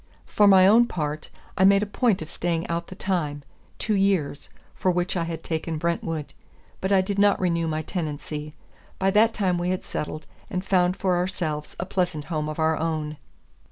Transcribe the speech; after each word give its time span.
For 0.25 0.47
my 0.47 0.65
own 0.65 0.87
part, 0.87 1.29
I 1.55 1.63
made 1.63 1.83
a 1.83 1.85
point 1.85 2.23
of 2.23 2.29
staying 2.31 2.65
out 2.67 2.87
the 2.87 2.95
time 2.95 3.43
two 3.77 3.93
years 3.93 4.49
for 4.73 4.89
which 4.89 5.15
I 5.15 5.25
had 5.25 5.43
taken 5.43 5.77
Brentwood; 5.77 6.33
but 6.79 6.91
I 6.91 7.01
did 7.01 7.19
not 7.19 7.39
renew 7.39 7.67
my 7.67 7.83
tenancy. 7.83 8.55
By 8.97 9.11
that 9.11 9.31
time 9.31 9.59
we 9.59 9.69
had 9.69 9.83
settled, 9.83 10.25
and 10.49 10.65
found 10.65 10.97
for 10.97 11.17
ourselves 11.17 11.75
a 11.79 11.85
pleasant 11.85 12.23
home 12.33 12.49
of 12.49 12.57
our 12.57 12.77
own. 12.77 13.17